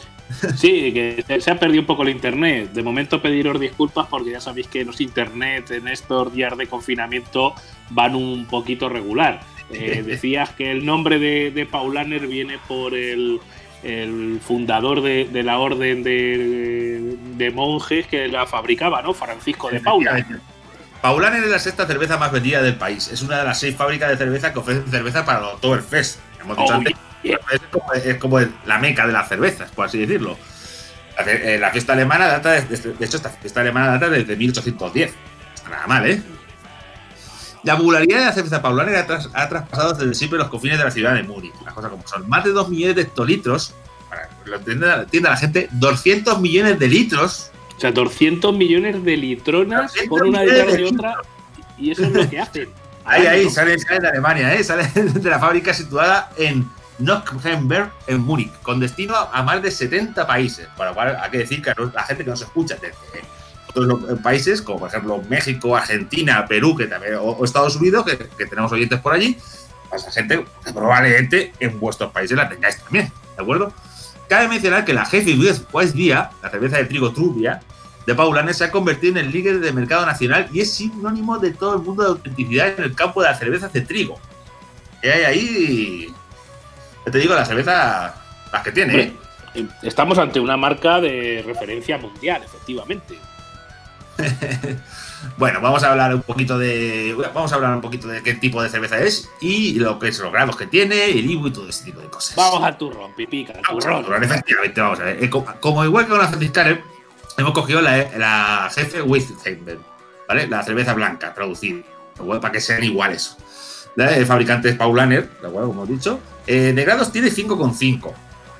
[0.55, 2.71] Sí, que se ha perdido un poco el internet.
[2.71, 7.53] De momento pediros disculpas porque ya sabéis que los internet en estos días de confinamiento
[7.89, 9.41] van un poquito regular.
[9.71, 13.39] Eh, decías que el nombre de, Paulaner viene por el,
[14.41, 19.13] fundador de, la orden de, monjes que la fabricaba, ¿no?
[19.13, 20.25] Francisco de Paula.
[21.01, 23.09] Paulaner es la sexta cerveza más vendida del país.
[23.09, 26.19] Es una de las seis fábricas de cerveza que ofrecen cerveza para el Oktoberfest.
[26.39, 30.37] Hemos dicho oh, antes, es, como, la meca de las cervezas, por así decirlo.
[31.17, 35.13] La, eh, fiesta alemana data de, de, hecho, esta fiesta alemana data desde 1810.
[35.69, 36.21] Nada mal, ¿eh?
[37.63, 41.15] La popularidad de la cerveza paulana ha, traspasado desde siempre los confines de la ciudad
[41.15, 41.53] de Múnich.
[41.63, 42.27] Las cosas como son.
[42.27, 43.73] Más de 2 millones de hectolitros,
[44.09, 47.51] para que lo entienda, la gente, 200 millones de litros.
[47.77, 51.15] O sea, 200 millones de litronas por una detrás de otra.
[51.77, 52.69] Y eso es lo que hacen.
[53.05, 54.63] Ahí, ahí, sale, de Alemania, ¿eh?
[54.63, 56.65] sale de la fábrica situada en
[56.99, 60.67] Nockenberg, en Múnich, con destino a más de 70 países.
[60.77, 62.93] Para lo cual hay que decir que la gente que nos escucha desde
[63.75, 68.71] otros países, como por ejemplo México, Argentina, Perú, que también, o, Estados Unidos, que, tenemos
[68.71, 69.37] oyentes por allí,
[69.89, 73.73] pues gente probablemente en vuestros países la tengáis también, ¿de acuerdo?
[74.29, 75.37] Cabe mencionar que la Jefe
[75.71, 77.61] West Día, la cerveza de trigo Trubia,
[78.05, 81.51] de Paulaner se ha convertido en el líder de mercado nacional y es sinónimo de
[81.51, 84.19] todo el mundo de autenticidad en el campo de la cerveza de trigo.
[85.01, 86.13] Y hay ahí,
[87.11, 88.15] te digo, la cerveza,
[88.51, 89.13] las que tiene.
[89.55, 89.67] ¿eh?
[89.81, 93.17] Estamos ante una marca de referencia mundial, efectivamente.
[95.37, 97.15] bueno, vamos a hablar un poquito de.
[97.33, 100.19] Vamos a hablar un poquito de qué tipo de cerveza es y lo que es
[100.19, 102.35] los grados que tiene, el IBU y todo ese tipo de cosas.
[102.35, 104.23] Vamos al turrón, pipica, al turrón.
[104.23, 105.23] efectivamente, vamos a ver.
[105.23, 106.81] Eh, como, igual que con la franciscaner,
[107.37, 109.79] hemos cogido la, la jefe Witzenberg,
[110.27, 110.47] ¿vale?
[110.47, 111.83] La cerveza blanca, traducida.
[112.15, 113.37] Para que sean iguales.
[113.95, 115.69] El fabricante es Paulaner, ¿de acuerdo?
[115.69, 116.19] Como he dicho.
[116.47, 118.11] Eh, de grados tiene 5,5.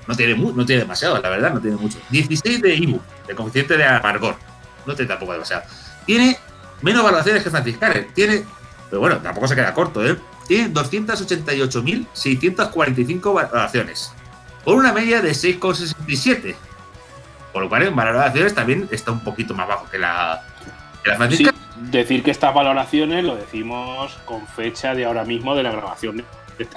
[0.07, 1.97] No tiene, no tiene demasiado, la verdad, no tiene mucho.
[2.09, 4.35] 16 de IBU, de coeficiente de amargor.
[4.85, 5.63] No tiene tampoco demasiado.
[6.05, 6.37] Tiene
[6.81, 8.07] menos valoraciones que Franciscaner.
[8.13, 8.45] Tiene,
[8.89, 10.17] pero bueno, tampoco se queda corto, ¿eh?
[10.47, 14.11] Tiene 288.645 valoraciones.
[14.63, 16.55] Con una media de 6,67.
[17.53, 20.43] Por lo cual en valoraciones también está un poquito más bajo que la,
[21.03, 21.62] que la Franciscaner.
[21.91, 26.23] Decir que estas valoraciones lo decimos con fecha de ahora mismo de la grabación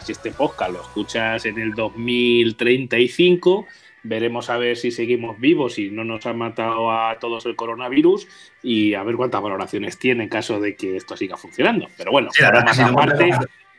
[0.05, 3.67] si este podcast lo escuchas en el 2035,
[4.03, 8.27] veremos a ver si seguimos vivos y no nos han matado a todos el coronavirus
[8.63, 11.89] y a ver cuántas valoraciones tiene en caso de que esto siga funcionando.
[11.97, 12.31] Pero bueno,
[12.65, 13.31] más aparte,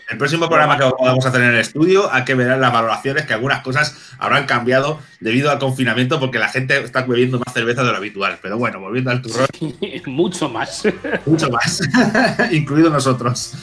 [0.09, 3.25] el próximo programa que vamos a hacer en el estudio, hay que ver las valoraciones,
[3.25, 7.83] que algunas cosas habrán cambiado debido al confinamiento, porque la gente está bebiendo más cerveza
[7.83, 8.39] de lo habitual.
[8.41, 9.47] Pero bueno, volviendo al turrón.
[10.05, 10.83] mucho más.
[11.25, 11.81] Mucho más,
[12.51, 13.53] incluidos nosotros.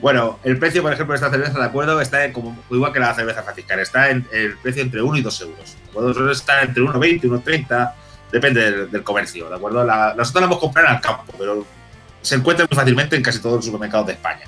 [0.00, 3.14] bueno, el precio, por ejemplo, de esta cerveza, de acuerdo, está como, igual que la
[3.14, 5.76] cerveza franciscana, está en el precio entre 1 y 2 euros.
[5.94, 7.92] Nosotros está entre 1,20 y 1,30,
[8.30, 9.84] depende del, comercio, ¿de acuerdo?
[9.84, 11.66] nosotros la hemos comprado en el campo, pero
[12.20, 14.44] se encuentra muy fácilmente en casi todos los supermercados de España.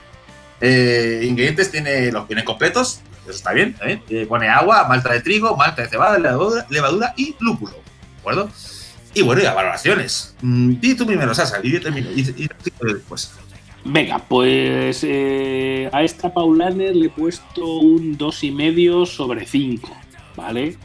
[0.61, 3.77] Eh, ingredientes tiene los vienen completos, eso está bien,
[4.09, 6.19] eh, pone agua, malta de trigo, malta de cebada,
[6.69, 8.51] levadura, y lúpulo, ¿de acuerdo?
[9.15, 10.35] Y bueno, y valoraciones.
[10.43, 12.11] Mm, tú primero, Sasa, y yo termino.
[12.11, 12.49] Y,
[12.81, 13.33] después.
[13.85, 19.91] Venga, pues eh, a esta Paulaner le he puesto un 2,5 sobre 5,
[20.37, 20.77] ¿vale?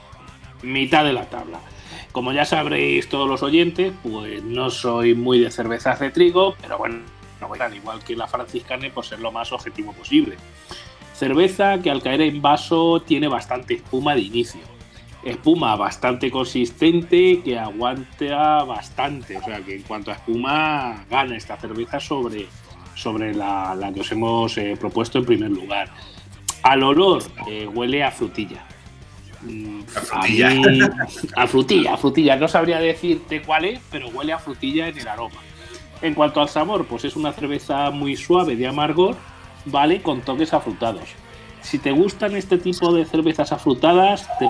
[0.62, 1.60] Mitad de la tabla.
[2.12, 6.78] Como ya sabréis todos los oyentes, pues no soy muy de cervezas de trigo, pero
[6.78, 7.00] bueno,
[7.42, 10.36] al igual que la franciscana, por ser lo más objetivo posible.
[11.14, 14.62] Cerveza que al caer en vaso tiene bastante espuma de inicio.
[15.24, 19.38] Espuma bastante consistente que aguanta bastante.
[19.38, 22.48] O sea que en cuanto a espuma gana esta cerveza sobre,
[22.96, 25.90] sobre la, que os hemos eh, propuesto en primer lugar.
[26.64, 28.64] Al olor eh, huele a frutilla.
[29.42, 30.50] Mm, a frutilla.
[31.36, 32.36] A, a frutilla, a frutilla.
[32.38, 35.42] No sabría decirte cuál es, pero huele a frutilla en el aroma.
[36.02, 39.16] En cuanto al sabor, pues es una cerveza muy suave de amargor,
[39.66, 40.02] ¿vale?
[40.02, 41.10] Con toques afrutados.
[41.62, 44.50] Si te gustan este tipo de cervezas afrutadas, te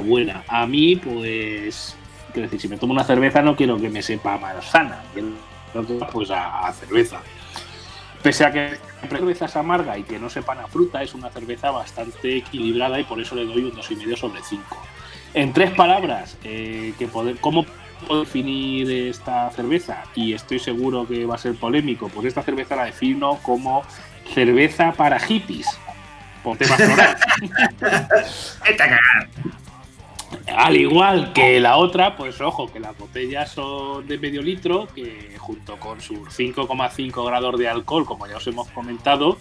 [0.00, 0.44] buena.
[0.48, 1.96] A mí, pues,
[2.32, 5.02] quiero decir, si me tomo una cerveza no quiero que me sepa manzana,
[6.12, 7.20] pues a, cerveza.
[8.22, 11.30] Pese a que la cerveza es amarga y que no sepan a fruta, es una
[11.30, 14.64] cerveza bastante equilibrada y por eso le doy un 2,5 sobre 5.
[15.34, 17.66] En tres palabras, eh, que poder, ¿cómo
[18.10, 22.84] definir esta cerveza y estoy seguro que va a ser polémico, pues esta cerveza la
[22.84, 23.82] defino como
[24.32, 25.66] cerveza para hippies.
[26.42, 27.16] Por temas floral.
[30.56, 35.34] Al igual que la otra, pues ojo, que las botellas son de medio litro, que
[35.38, 39.38] junto con sus 5,5 grados de alcohol, como ya os hemos comentado,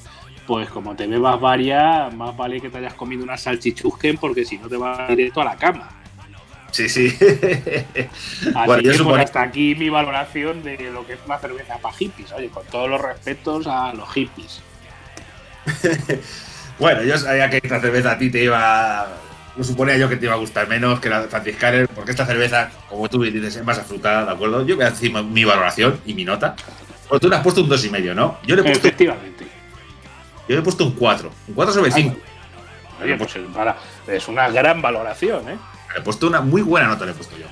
[0.47, 4.57] pues como te bebas varias, más vale que te hayas comido una salchichusken porque si
[4.57, 5.89] no te va directo a la cama.
[6.75, 7.17] Sí, sí.
[8.65, 12.33] bueno, yo pues, hasta aquí mi valoración de lo que es una cerveza para hippies.
[12.33, 14.61] Oye, con todos los respetos a los hippies.
[16.79, 19.07] bueno, yo sabía que esta cerveza a ti te iba.
[19.55, 22.25] No suponía yo que te iba a gustar menos que la de Franciscaner, porque esta
[22.25, 24.65] cerveza, como tú dices, es más afrutada, ¿de acuerdo?
[24.65, 26.57] Yo voy a decir mi valoración y mi nota.
[27.07, 28.37] Pues tú le has puesto un 2,5, ¿no?
[28.45, 28.85] Yo le he puesto.
[28.85, 29.45] Efectivamente.
[30.49, 31.31] Yo le he puesto un 4.
[31.47, 32.17] Un 4 sobre 5.
[33.01, 33.37] Oye, pues
[34.07, 35.57] es una gran valoración, ¿eh?
[35.95, 37.47] Le he puesto una muy buena nota, le he puesto yo.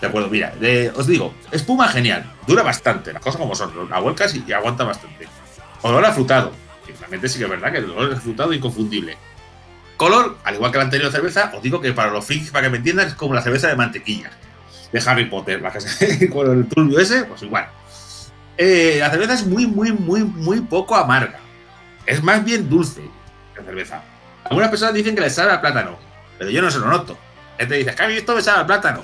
[0.00, 0.54] De acuerdo, mira,
[0.94, 5.26] os digo, espuma genial, dura bastante, las cosas como son, la vuelcas y, aguanta bastante.
[5.82, 6.52] Olor afrutado,
[6.86, 9.18] que realmente sí que es verdad que el olor afrutado inconfundible.
[9.96, 12.70] Color, al igual que la anterior cerveza, os digo que para los freaks, para que
[12.70, 14.30] me entiendan, es como la cerveza de mantequilla
[14.92, 17.68] de Harry Potter, la que con el turbio ese, pues igual.
[18.56, 21.40] Eh, la cerveza es muy, muy, muy, muy poco amarga.
[22.06, 23.02] Es más bien dulce
[23.56, 24.02] la cerveza.
[24.44, 25.98] Algunas personas dicen que le sabe a plátano,
[26.38, 27.18] pero yo no se lo noto
[27.66, 29.02] te dices, ¿qué has visto besar al plátano?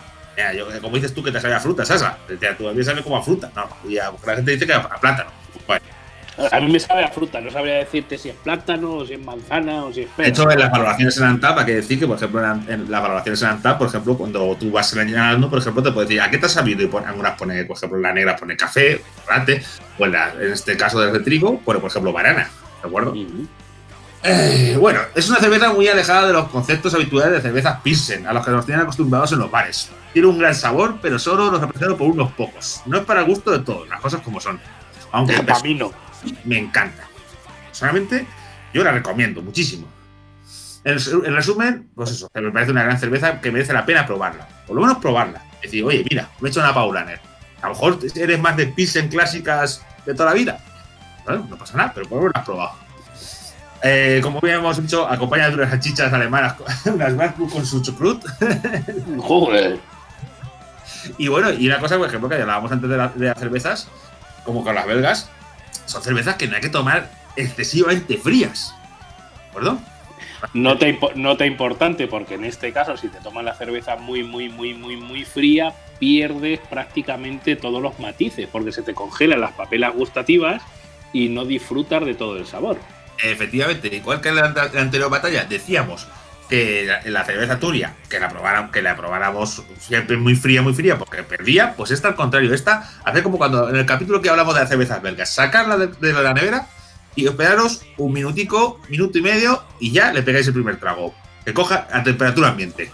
[0.82, 2.18] como dices tú que te sabe a fruta, Sasa.
[2.58, 3.50] Tú a mí sabe como a fruta.
[3.54, 3.68] No,
[4.24, 5.30] la gente dice que a, plátano.
[6.52, 9.20] A mí me sabe a fruta, no sabría decirte si es plátano, o si es
[9.24, 10.26] manzana, o si es pera.
[10.26, 13.02] De hecho, en las valoraciones en ANTAP, hay que decir que, por ejemplo, en, las
[13.02, 16.30] valoraciones en ANTAP, por ejemplo, cuando tú vas seleccionando, por ejemplo, te puede decir, ¿a
[16.30, 16.82] qué te has sabido?
[16.82, 19.62] Y algunas pone, por ejemplo, la negra pone café, chocolate,
[19.98, 22.50] o en, este caso de trigo, pone, por ejemplo, banana,
[22.82, 23.14] ¿de acuerdo?
[24.28, 28.32] Eh, bueno, es una cerveza muy alejada de los conceptos habituales de cervezas Pilsen, a
[28.32, 29.88] los que nos tienen acostumbrados en los bares.
[30.12, 32.82] Tiene un gran sabor, pero solo los apreciado por unos pocos.
[32.86, 34.58] No es para el gusto de todos, las cosas como son.
[35.12, 35.92] Aunque para mí no.
[36.44, 37.04] Me encanta.
[37.70, 38.26] Solamente
[38.74, 39.86] yo la recomiendo muchísimo.
[40.82, 40.98] En,
[41.34, 44.48] resumen, pues eso, me parece una gran cerveza que merece la pena probarla.
[44.66, 45.44] Por lo menos probarla.
[45.62, 47.20] Decir, oye, mira, me he hecho una Paulaner.
[47.62, 50.58] A lo mejor eres más de Pilsen clásicas de toda la vida.
[51.24, 52.85] Bueno, no pasa nada, pero por lo menos la has probado.
[53.82, 56.56] Eh, como bien hemos dicho, acompaña de unas salchichas alemanas,
[56.86, 58.24] unas Werkbuk con su chucrut.
[59.18, 59.78] Joder.
[61.18, 63.88] Y bueno, y una cosa, por ejemplo, que hablábamos antes de, las cervezas,
[64.44, 65.30] como con las belgas,
[65.84, 68.74] son cervezas que no hay que tomar excesivamente frías.
[69.54, 69.76] ¿De
[70.52, 74.48] No te, nota importante, porque en este caso, si te tomas la cerveza muy, muy,
[74.48, 79.94] muy, muy, muy fría, pierdes prácticamente todos los matices, porque se te congelan las papelas
[79.94, 80.62] gustativas
[81.12, 82.78] y no disfrutas de todo el sabor.
[83.22, 86.06] Efectivamente, igual que en la, anterior batalla, decíamos
[86.48, 90.98] que la, cerveza Turia, que la probáramos, que la probáramos siempre muy fría, muy fría,
[90.98, 94.54] porque perdía, pues esta al contrario, esta hace como cuando en el capítulo que hablamos
[94.54, 96.68] de las cervezas belgas, sacarla de, la nevera
[97.16, 101.14] y esperaros un minutico, minuto y medio, y ya le pegáis el primer trago.
[101.44, 102.90] Que coja a temperatura ambiente.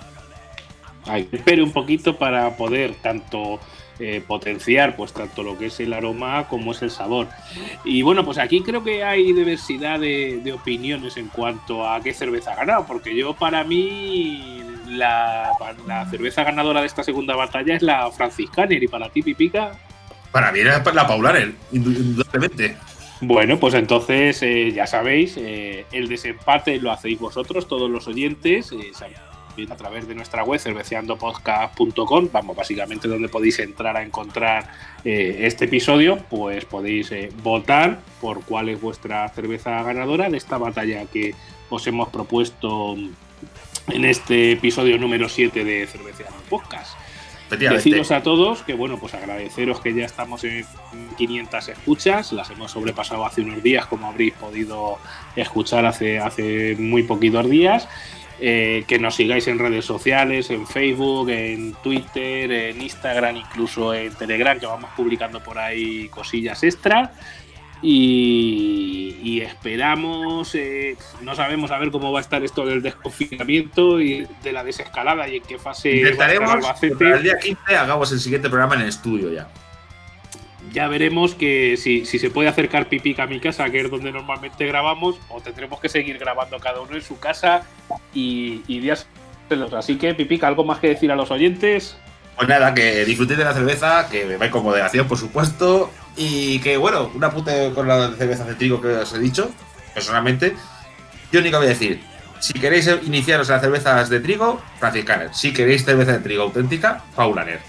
[1.06, 3.58] Ay, espere un poquito para poder tanto
[4.05, 7.28] eh, potenciar pues tanto lo que es el aroma como es el sabor.
[7.84, 12.50] Y bueno, pues aquí creo que hay diversidad de, opiniones en cuanto a qué cerveza
[12.50, 15.53] ha ganado, porque yo para mí la,
[16.11, 19.70] cerveza ganadora de esta segunda batalla es la Franciscaner y para ti Pipica.
[20.32, 22.76] Para mí era la Paulaner, indudablemente.
[23.20, 28.72] Bueno, pues entonces eh, ya sabéis, eh, el desempate lo hacéis vosotros, todos los oyentes
[29.70, 34.70] a través de nuestra web cerveceandopodcast.com, vamos, básicamente donde podéis entrar a encontrar
[35.05, 40.59] eh, este episodio, pues podéis eh, votar por cuál es vuestra cerveza ganadora de esta
[40.59, 41.34] batalla que
[41.70, 42.96] os hemos propuesto
[43.88, 46.96] en este episodio número 7 de Cerveceando Podcast.
[47.59, 50.64] Deciros a todos que, bueno, pues agradeceros que ya estamos en
[51.18, 54.98] 500 escuchas, las hemos sobrepasado hace unos días, como habréis podido
[55.36, 57.88] escuchar hace, hace muy poquitos días.
[58.45, 64.12] Eh, que nos sigáis en redes sociales, en Facebook, en Twitter, en Instagram, incluso en
[64.16, 67.12] Telegram, que vamos publicando por ahí cosillas extra.
[67.80, 74.26] Y, esperamos, eh, no sabemos a ver cómo va a estar esto del desconfinamiento y
[74.43, 75.99] de la desescalada y en qué fase.
[75.99, 79.47] Intentaremos que el día 15 hagamos el siguiente programa en el estudio ya
[80.72, 84.66] ya veremos que si, se puede acercar Pipica a mi casa, que es donde normalmente
[84.66, 87.62] grabamos, o tendremos que seguir grabando cada uno en su casa
[88.14, 89.06] y, y días
[89.76, 91.96] Así que, Pipica, ¿algo más que decir a los oyentes?
[92.36, 96.76] Pues nada, que disfrutéis de la cerveza, que bebáis con moderación, por supuesto, y que,
[96.76, 99.50] bueno, un apunte con la cerveza de trigo que os he dicho,
[99.92, 100.54] personalmente,
[101.30, 102.00] yo único voy a decir,
[102.40, 105.34] si queréis iniciaros en las cervezas de trigo, Franciscaner.
[105.34, 107.60] Si queréis cerveza de trigo auténtica, Paulaner.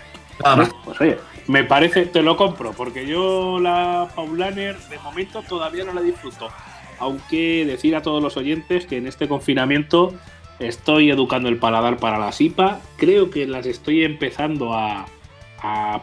[0.43, 0.69] Nada más.
[0.85, 1.17] Pues oye,
[1.47, 6.49] me parece, te lo compro, porque yo la Paulaner de momento todavía no la disfruto.
[6.99, 10.13] Aunque decir a todos los oyentes que en este confinamiento
[10.59, 12.79] estoy educando el paladar para la SIPA.
[12.97, 15.05] Creo que las estoy empezando a,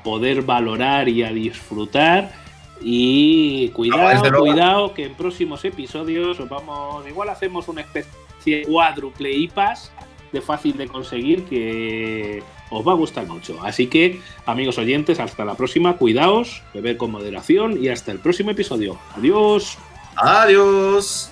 [0.02, 2.32] poder valorar y a disfrutar.
[2.80, 7.06] Y cuidado, cuidado, que en próximos episodios vamos.
[7.06, 8.10] Igual hacemos una especie
[8.44, 9.92] de cuádruple IPAS
[10.32, 13.58] de fácil de conseguir que os va a gustar mucho.
[13.62, 18.50] Así que, amigos oyentes, hasta la próxima, cuidaos, beber con moderación y hasta el próximo
[18.50, 18.98] episodio.
[19.16, 19.78] Adiós.
[20.16, 21.30] Adiós.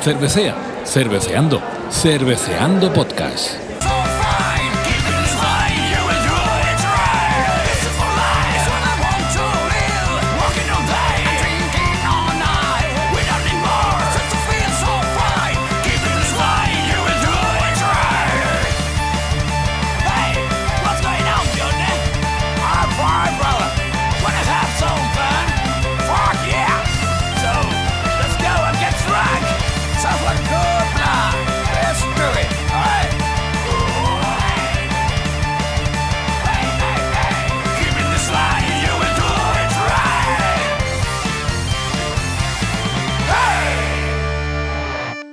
[0.00, 0.54] Cervecea,
[0.84, 1.60] cerveceando,
[1.90, 3.69] cerveceando podcast.